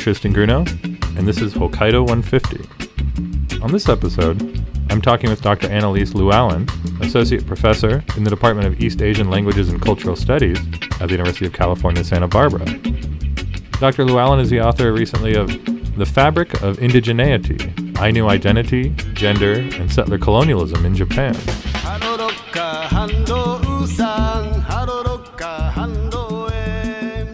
[0.00, 0.66] Tristan Grunow,
[1.18, 3.60] and this is Hokkaido 150.
[3.60, 4.40] On this episode,
[4.88, 5.68] I'm talking with Dr.
[5.68, 6.66] ann-elise lewallen,
[7.04, 10.58] Associate Professor in the Department of East Asian Languages and Cultural Studies
[11.00, 12.64] at the University of California, Santa Barbara.
[13.78, 14.06] Dr.
[14.06, 15.48] Llewellyn is the author recently of
[15.98, 21.36] The Fabric of Indigeneity Ainu Identity, Gender, and Settler Colonialism in Japan.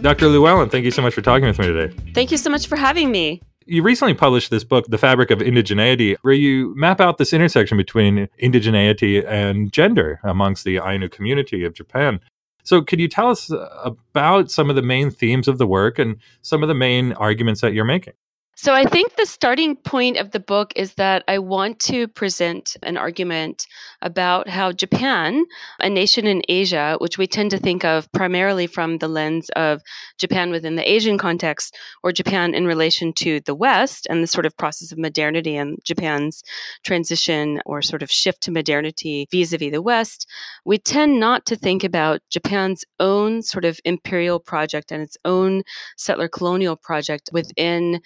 [0.07, 0.27] Dr.
[0.27, 1.93] lewallen, thank you so much for talking with me today.
[2.15, 3.43] Thank you so much for having me.
[3.65, 7.77] You recently published this book, The Fabric of Indigeneity, where you map out this intersection
[7.77, 12.21] between indigeneity and gender amongst the Ainu community of Japan.
[12.63, 13.51] So, could you tell us
[13.85, 17.61] about some of the main themes of the work and some of the main arguments
[17.63, 18.15] that you're making?
[18.59, 22.75] So I think the starting point of the book is that I want to present
[22.83, 23.67] an argument
[24.01, 25.45] about how Japan,
[25.79, 29.83] a nation in Asia, which we tend to think of primarily from the lens of
[30.17, 34.47] Japan within the Asian context, or Japan in relation to the West and the sort
[34.47, 36.43] of process of modernity and Japan's
[36.83, 40.27] transition or sort of shift to modernity vis a vis the West,
[40.65, 45.63] we tend not to think about Japan's own sort of imperial project and its own
[45.99, 48.01] settler colonial project within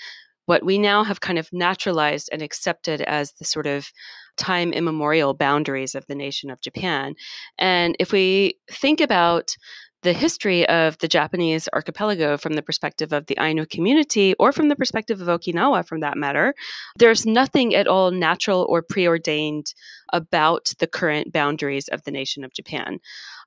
[0.51, 3.89] what we now have kind of naturalized and accepted as the sort of
[4.37, 7.15] time immemorial boundaries of the nation of Japan.
[7.57, 9.55] And if we think about
[10.03, 14.69] the history of the Japanese archipelago from the perspective of the Ainu community or from
[14.69, 16.53] the perspective of Okinawa, from that matter,
[16.99, 19.73] there's nothing at all natural or preordained
[20.13, 22.99] about the current boundaries of the nation of Japan.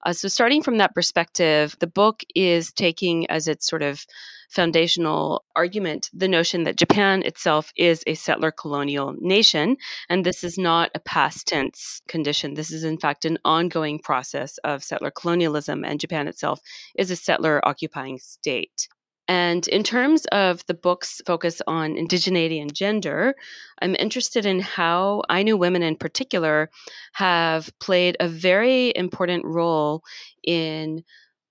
[0.05, 4.05] Uh, so, starting from that perspective, the book is taking as its sort of
[4.49, 9.77] foundational argument the notion that Japan itself is a settler colonial nation.
[10.09, 12.53] And this is not a past tense condition.
[12.53, 16.59] This is, in fact, an ongoing process of settler colonialism, and Japan itself
[16.95, 18.87] is a settler occupying state.
[19.27, 23.35] And in terms of the book's focus on indigeneity and gender,
[23.81, 26.69] I'm interested in how Ainu women in particular
[27.13, 30.03] have played a very important role
[30.43, 31.03] in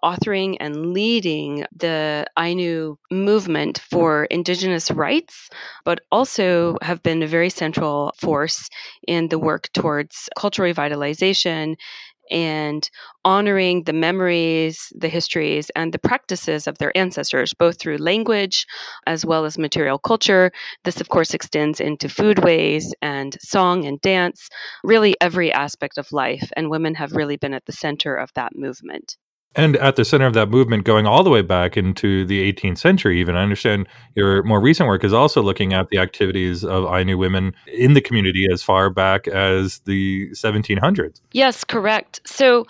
[0.04, 5.48] authoring and leading the Ainu movement for indigenous rights,
[5.84, 8.68] but also have been a very central force
[9.06, 11.76] in the work towards cultural revitalization
[12.30, 12.88] and
[13.24, 18.66] honoring the memories, the histories, and the practices of their ancestors, both through language
[19.06, 20.50] as well as material culture.
[20.84, 24.48] This, of course, extends into foodways and song and dance,
[24.84, 26.50] really every aspect of life.
[26.56, 29.16] And women have really been at the center of that movement
[29.54, 32.78] and at the center of that movement going all the way back into the 18th
[32.78, 36.84] century even i understand your more recent work is also looking at the activities of
[36.86, 42.20] ainu women in the community as far back as the 1700s yes correct.
[42.26, 42.66] So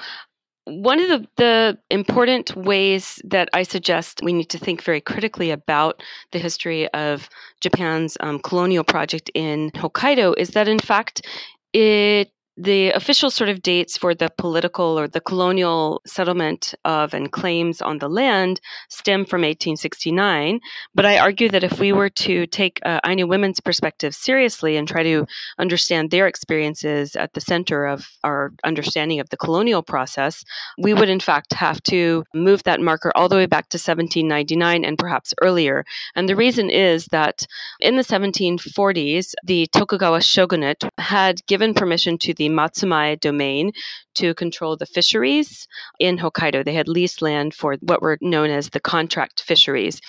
[0.64, 5.50] one of the, the important ways that I suggest we need to think very critically
[5.50, 7.28] about the history of
[7.60, 11.26] Japan's um, colonial project in Hokkaido is that, in fact,
[11.72, 17.32] it the official sort of dates for the political or the colonial settlement of and
[17.32, 20.60] claims on the land stem from 1869.
[20.94, 24.86] But I argue that if we were to take uh, Ainu women's perspective seriously and
[24.86, 25.26] try to
[25.58, 30.44] understand their experiences at the center of our understanding of the colonial process,
[30.78, 34.84] we would in fact have to move that marker all the way back to 1799
[34.84, 35.84] and perhaps earlier.
[36.14, 37.46] And the reason is that
[37.80, 43.72] in the 1740s, the Tokugawa shogunate had given permission to the the Matsumae domain
[44.14, 45.66] to control the fisheries
[45.98, 46.64] in Hokkaido.
[46.64, 50.00] They had leased land for what were known as the contract fisheries.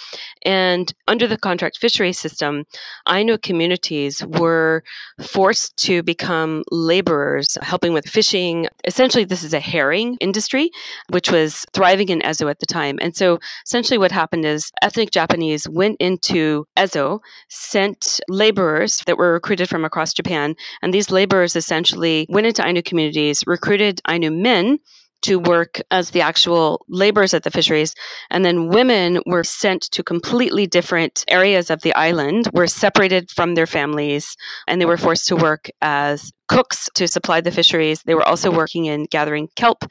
[0.46, 2.66] And under the contract fishery system,
[3.08, 4.84] Ainu communities were
[5.22, 8.68] forced to become laborers, helping with fishing.
[8.84, 10.70] Essentially, this is a herring industry,
[11.10, 12.98] which was thriving in Ezo at the time.
[13.02, 19.34] And so, essentially, what happened is ethnic Japanese went into Ezo, sent laborers that were
[19.34, 24.80] recruited from across Japan, and these laborers essentially went into Ainu communities, recruited Ainu men
[25.24, 27.96] to work as the actual laborers at the fisheries.
[28.30, 33.56] And then women were sent to completely different areas of the island, were separated from
[33.56, 34.36] their families,
[34.68, 38.04] and they were forced to work as cooks to supply the fisheries.
[38.04, 39.86] They were also working in gathering kelp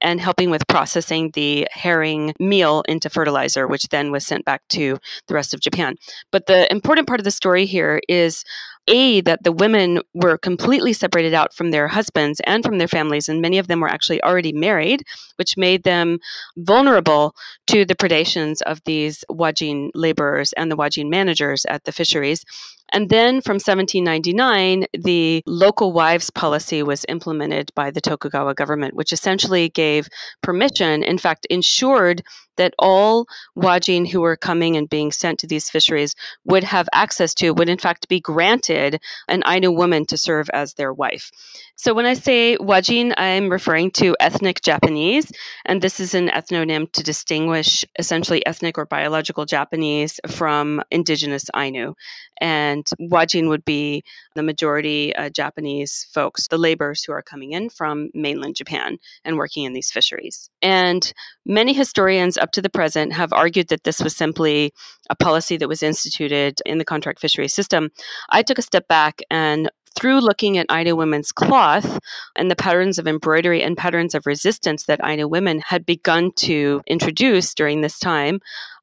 [0.00, 4.96] and helping with processing the herring meal into fertilizer, which then was sent back to
[5.26, 5.96] the rest of Japan.
[6.32, 8.42] But the important part of the story here is
[8.88, 13.28] a that the women were completely separated out from their husbands and from their families
[13.28, 15.04] and many of them were actually already married
[15.36, 16.18] which made them
[16.56, 17.34] vulnerable
[17.66, 22.44] to the predations of these wajin laborers and the wajin managers at the fisheries
[22.92, 29.12] And then from 1799, the local wives policy was implemented by the Tokugawa government, which
[29.12, 30.08] essentially gave
[30.42, 32.22] permission, in fact, ensured
[32.58, 33.26] that all
[33.56, 36.14] wajin who were coming and being sent to these fisheries
[36.44, 40.74] would have access to, would in fact be granted an Ainu woman to serve as
[40.74, 41.30] their wife.
[41.76, 45.30] So when I say wajin, I'm referring to ethnic Japanese,
[45.64, 51.94] and this is an ethnonym to distinguish essentially ethnic or biological Japanese from indigenous Ainu.
[52.40, 54.02] And wajin would be
[54.34, 59.36] the majority uh, Japanese folks, the laborers who are coming in from mainland Japan and
[59.36, 60.50] working in these fisheries.
[60.62, 61.12] And
[61.46, 64.72] many historians up to the present have argued that this was simply
[65.10, 67.90] a policy that was instituted in the contract fishery system.
[68.30, 71.98] I took a step back and through looking at Ainu women's cloth
[72.36, 76.82] and the patterns of embroidery and patterns of resistance that Ainu women had begun to
[76.86, 78.40] introduce during this time,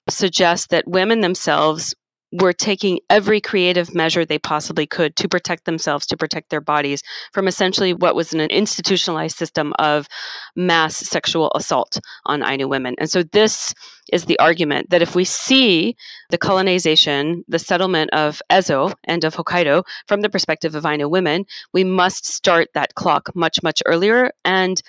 [0.09, 1.95] suggest that women themselves
[2.41, 7.01] were taking every creative measure they possibly could to protect themselves, to protect their bodies
[7.33, 10.07] from essentially what was an institutionalized system of
[10.55, 12.95] mass sexual assault on Ainu women.
[12.97, 13.73] And so this
[14.11, 15.95] is the argument that if we see
[16.29, 21.45] the colonization, the settlement of Ezo and of Hokkaido from the perspective of Ainu women,
[21.73, 24.81] we must start that clock much, much earlier and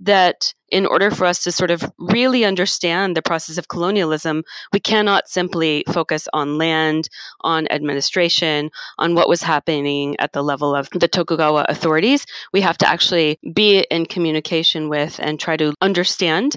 [0.00, 4.42] that in order for us to sort of really understand the process of colonialism,
[4.72, 7.08] we cannot simply focus on land,
[7.42, 12.24] on administration, on what was happening at the level of the Tokugawa authorities.
[12.52, 16.56] We have to actually be in communication with and try to understand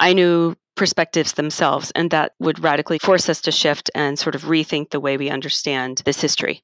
[0.00, 1.92] Ainu perspectives themselves.
[1.92, 5.30] And that would radically force us to shift and sort of rethink the way we
[5.30, 6.62] understand this history.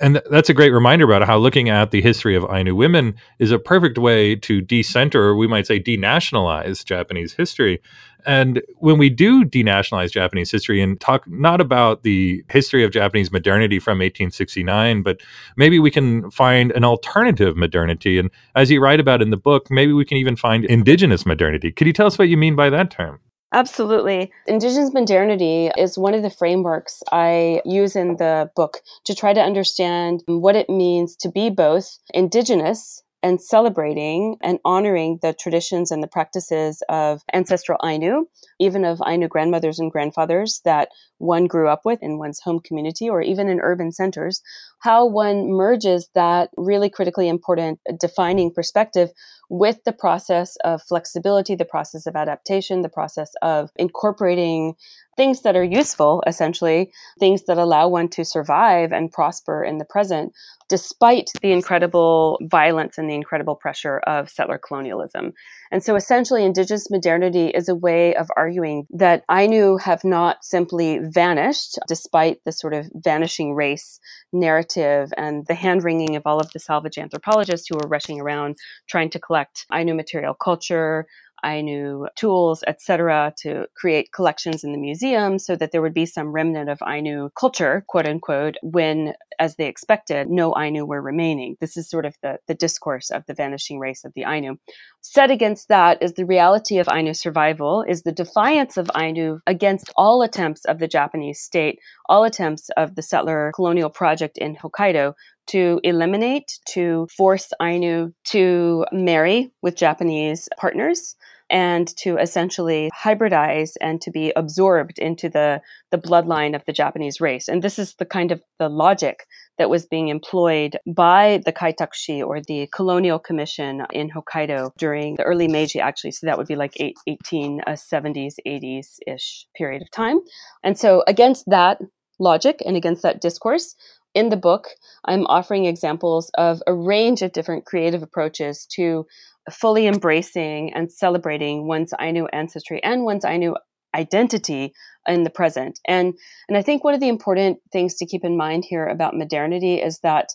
[0.00, 3.52] And that's a great reminder about how looking at the history of Ainu women is
[3.52, 7.80] a perfect way to decenter, or we might say denationalize Japanese history.
[8.26, 13.30] And when we do denationalize Japanese history and talk not about the history of Japanese
[13.30, 15.20] modernity from 1869, but
[15.56, 18.18] maybe we can find an alternative modernity.
[18.18, 21.70] And as you write about in the book, maybe we can even find indigenous modernity.
[21.70, 23.20] Could you tell us what you mean by that term?
[23.54, 24.32] Absolutely.
[24.48, 29.40] Indigenous modernity is one of the frameworks I use in the book to try to
[29.40, 36.02] understand what it means to be both indigenous and celebrating and honoring the traditions and
[36.02, 38.26] the practices of ancestral Ainu,
[38.58, 43.08] even of Ainu grandmothers and grandfathers that one grew up with in one's home community
[43.08, 44.42] or even in urban centers,
[44.80, 49.10] how one merges that really critically important defining perspective
[49.48, 54.74] with the process of flexibility, the process of adaptation, the process of incorporating
[55.16, 59.84] things that are useful, essentially, things that allow one to survive and prosper in the
[59.84, 60.32] present,
[60.68, 65.32] despite the incredible violence and the incredible pressure of settler colonialism.
[65.74, 71.00] And so essentially, indigenous modernity is a way of arguing that Ainu have not simply
[71.02, 73.98] vanished, despite the sort of vanishing race
[74.32, 78.54] narrative and the hand wringing of all of the salvage anthropologists who were rushing around
[78.86, 81.08] trying to collect Ainu material culture,
[81.44, 86.28] Ainu tools, etc., to create collections in the museum so that there would be some
[86.28, 91.56] remnant of Ainu culture, quote unquote, when, as they expected, no Ainu were remaining.
[91.60, 94.56] This is sort of the, the discourse of the vanishing race of the Ainu.
[95.00, 99.92] Set against that is the reality of Ainu survival, is the defiance of Ainu against
[99.96, 101.78] all attempts of the Japanese state,
[102.08, 105.14] all attempts of the settler colonial project in Hokkaido
[105.46, 111.16] to eliminate, to force Ainu to marry with Japanese partners
[111.50, 115.60] and to essentially hybridize and to be absorbed into the,
[115.90, 117.48] the bloodline of the Japanese race.
[117.48, 119.26] And this is the kind of the logic
[119.58, 125.22] that was being employed by the Kaitakushi or the Colonial Commission in Hokkaido during the
[125.22, 126.12] early Meiji, actually.
[126.12, 130.20] So that would be like eight, 1870s, 80s ish period of time.
[130.62, 131.78] And so against that
[132.18, 133.76] logic and against that discourse,
[134.14, 134.68] in the book,
[135.04, 139.06] I'm offering examples of a range of different creative approaches to
[139.50, 143.54] fully embracing and celebrating one's Ainu ancestry and one's Ainu
[143.94, 144.72] identity
[145.06, 145.78] in the present.
[145.86, 146.14] And
[146.48, 149.76] and I think one of the important things to keep in mind here about modernity
[149.80, 150.28] is that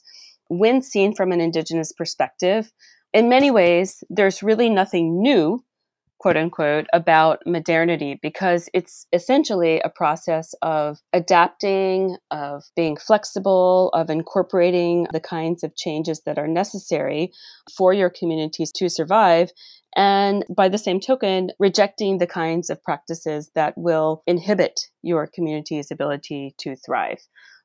[0.47, 2.71] when seen from an indigenous perspective,
[3.13, 5.63] in many ways there's really nothing new
[6.19, 14.09] quote unquote, about modernity because it's essentially a process of adapting, of being flexible, of
[14.09, 17.31] incorporating the kinds of changes that are necessary
[17.75, 19.51] for your communities to survive.
[19.95, 25.89] And by the same token, rejecting the kinds of practices that will inhibit your community's
[25.89, 27.19] ability to thrive.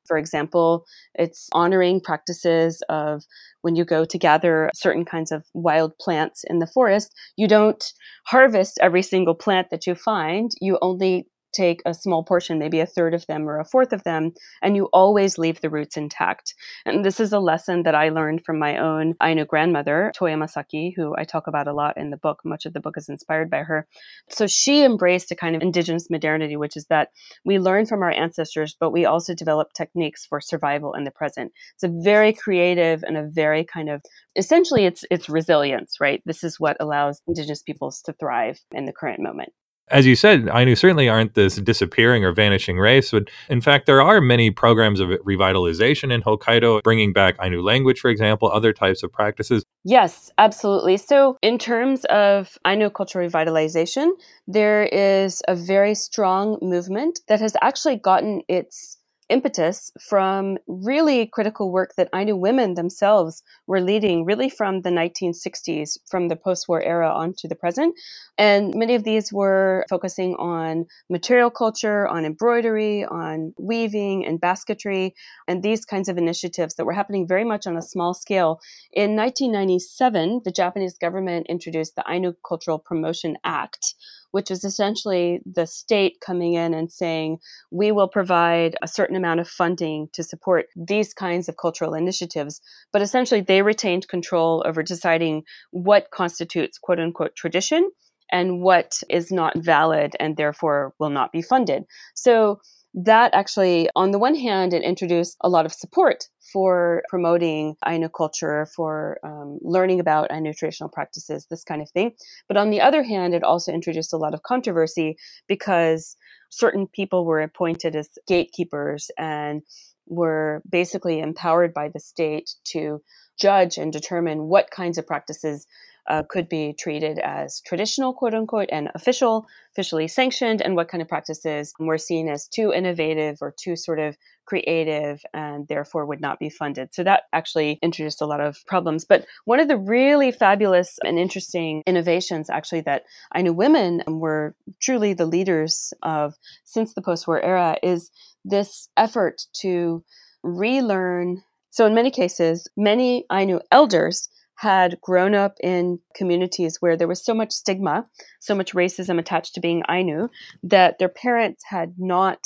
[0.05, 3.23] For example, it's honoring practices of
[3.61, 7.93] when you go to gather certain kinds of wild plants in the forest, you don't
[8.25, 10.51] harvest every single plant that you find.
[10.61, 14.03] You only take a small portion, maybe a third of them or a fourth of
[14.03, 16.53] them, and you always leave the roots intact.
[16.85, 20.93] And this is a lesson that I learned from my own Ainu grandmother, Toya Masaki,
[20.95, 22.41] who I talk about a lot in the book.
[22.43, 23.87] Much of the book is inspired by her.
[24.29, 27.09] So she embraced a kind of indigenous modernity, which is that
[27.45, 31.51] we learn from our ancestors, but we also develop techniques for survival in the present.
[31.75, 34.01] It's a very creative and a very kind of
[34.35, 36.21] essentially it's it's resilience, right?
[36.25, 39.53] This is what allows indigenous peoples to thrive in the current moment.
[39.89, 44.01] As you said, Ainu certainly aren't this disappearing or vanishing race, but in fact, there
[44.01, 49.03] are many programs of revitalization in Hokkaido, bringing back Ainu language, for example, other types
[49.03, 49.63] of practices.
[49.83, 50.97] Yes, absolutely.
[50.97, 54.09] So, in terms of Ainu cultural revitalization,
[54.47, 58.94] there is a very strong movement that has actually gotten its
[59.29, 65.97] impetus from really critical work that Ainu women themselves were leading, really from the 1960s,
[66.05, 67.95] from the post war era on to the present.
[68.37, 75.15] And many of these were focusing on material culture, on embroidery, on weaving and basketry,
[75.47, 78.59] and these kinds of initiatives that were happening very much on a small scale.
[78.93, 83.95] In 1997, the Japanese government introduced the Ainu Cultural Promotion Act,
[84.35, 87.37] which is essentially the state coming in and saying,
[87.71, 92.59] we will provide a certain amount of funding to support these kinds of cultural initiatives.
[92.91, 97.89] But essentially, they retained control over deciding what constitutes quote unquote tradition
[98.29, 101.85] and what is not valid and therefore will not be funded.
[102.13, 102.59] So
[102.95, 108.07] that actually, on the one hand, it introduced a lot of support for promoting Ainu
[108.07, 112.13] culture, for um, learning about Ainu traditional practices, this kind of thing.
[112.47, 116.15] But on the other hand, it also introduced a lot of controversy because
[116.49, 119.61] certain people were appointed as gatekeepers and
[120.07, 123.01] were basically empowered by the state to
[123.37, 125.67] judge and determine what kinds of practices
[126.07, 131.01] uh, could be treated as traditional, quote unquote, and official, officially sanctioned, and what kind
[131.01, 136.21] of practices were seen as too innovative or too sort of creative and therefore would
[136.21, 136.93] not be funded.
[136.93, 139.05] So that actually introduced a lot of problems.
[139.05, 143.03] But one of the really fabulous and interesting innovations, actually, that
[143.35, 148.11] Ainu women were truly the leaders of since the post war era is
[148.43, 150.03] this effort to
[150.43, 151.41] relearn.
[151.71, 157.23] So, in many cases, many Ainu elders had grown up in communities where there was
[157.23, 158.05] so much stigma,
[158.39, 160.29] so much racism attached to being Ainu,
[160.63, 162.39] that their parents had not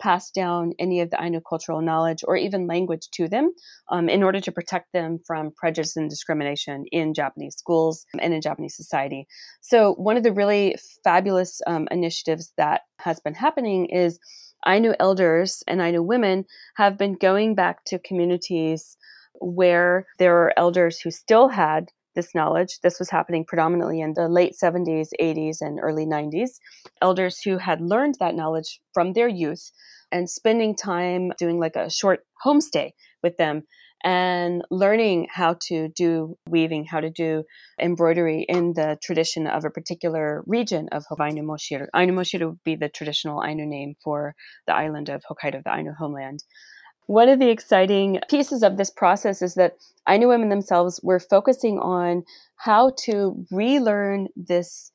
[0.00, 3.52] passed down any of the Ainu cultural knowledge or even language to them
[3.90, 8.40] um, in order to protect them from prejudice and discrimination in Japanese schools and in
[8.40, 9.26] Japanese society.
[9.60, 14.18] So, one of the really fabulous um, initiatives that has been happening is
[14.66, 16.44] Ainu elders and Ainu women
[16.76, 18.96] have been going back to communities
[19.40, 22.80] where there are elders who still had this knowledge.
[22.82, 26.58] This was happening predominantly in the late 70s, 80s, and early 90s.
[27.00, 29.70] Elders who had learned that knowledge from their youth
[30.10, 33.62] and spending time doing like a short homestay with them
[34.04, 37.44] and learning how to do weaving, how to do
[37.80, 41.86] embroidery in the tradition of a particular region of Ainu Moshiru.
[41.94, 44.34] Ainu Moshiru would be the traditional Ainu name for
[44.66, 46.42] the island of Hokkaido, the Ainu homeland.
[47.06, 49.76] One of the exciting pieces of this process is that
[50.08, 52.24] Ainu women themselves were focusing on
[52.56, 54.90] how to relearn this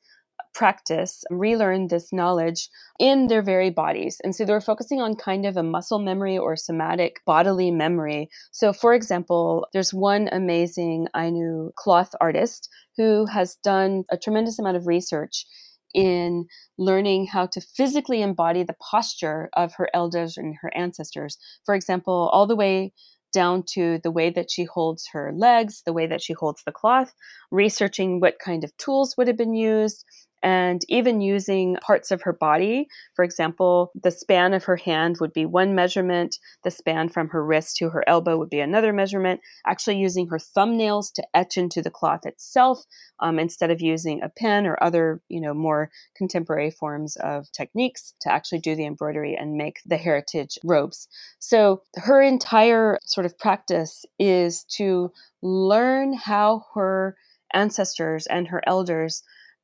[0.54, 4.20] practice, relearn this knowledge in their very bodies.
[4.22, 8.28] And so they were focusing on kind of a muscle memory or somatic bodily memory.
[8.50, 14.76] So, for example, there's one amazing Ainu cloth artist who has done a tremendous amount
[14.76, 15.46] of research
[15.94, 16.46] in
[16.78, 21.38] learning how to physically embody the posture of her elders and her ancestors.
[21.64, 22.92] For example, all the way
[23.32, 26.72] down to the way that she holds her legs, the way that she holds the
[26.72, 27.12] cloth,
[27.50, 30.04] researching what kind of tools would have been used,
[30.42, 32.88] and even using parts of her body.
[33.14, 37.44] For example, the span of her hand would be one measurement, the span from her
[37.44, 41.82] wrist to her elbow would be another measurement, actually using her thumbnails to etch into
[41.82, 42.84] the cloth itself
[43.20, 48.14] um, instead of using a pen or other, you know, more contemporary forms of techniques
[48.20, 51.08] to actually do the embroidery and make the heritage robes.
[51.38, 57.16] So her entire sort of practice is to learn how her
[57.54, 59.22] ancestors and her elders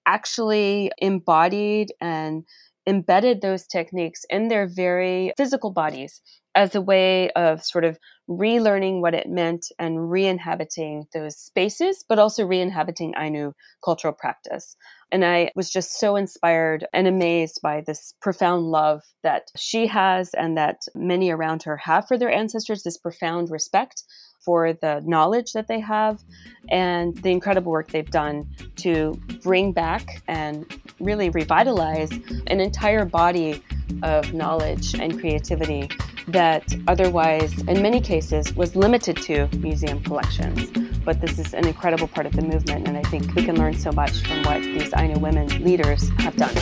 [0.08, 2.44] actually embodied and
[2.86, 6.22] embedded those techniques in their very physical bodies
[6.54, 7.98] as a way of sort of
[8.28, 13.52] relearning what it meant and re inhabiting those spaces, but also re inhabiting Ainu
[13.84, 14.74] cultural practice.
[15.12, 20.30] And I was just so inspired and amazed by this profound love that she has
[20.34, 24.02] and that many around her have for their ancestors, this profound respect
[24.48, 26.22] for the knowledge that they have
[26.70, 29.12] and the incredible work they've done to
[29.42, 32.10] bring back and really revitalize
[32.46, 33.62] an entire body
[34.02, 35.90] of knowledge and creativity
[36.28, 40.70] that otherwise, in many cases, was limited to museum collections.
[41.04, 43.76] But this is an incredible part of the movement, and I think we can learn
[43.76, 46.54] so much from what these Ainu women leaders have done.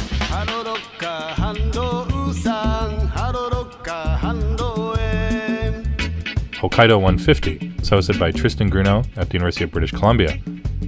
[6.57, 10.41] Hokkaido 150 is hosted by Tristan Grunow at the University of British Columbia,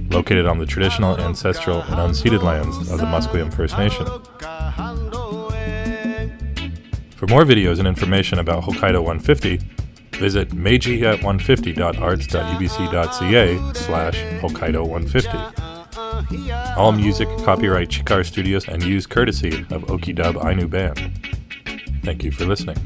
[0.09, 4.05] located on the traditional, ancestral, and unceded lands of the Musqueam First Nation.
[7.15, 9.61] For more videos and information about Hokkaido 150,
[10.13, 15.37] visit meiji at 150.arts.ubc.ca slash Hokkaido 150.
[16.77, 20.99] All music copyright Chikar Studios and used courtesy of Oki Dub Ainu Band.
[22.03, 22.77] Thank you for listening.